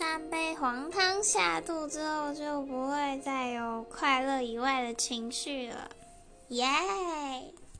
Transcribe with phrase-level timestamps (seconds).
[0.00, 5.90] 三杯黄汤下肚之后就不会再有快乐以外的情绪了。
[6.48, 6.64] 耶！